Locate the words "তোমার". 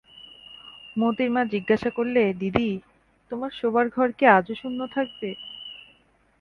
3.31-3.51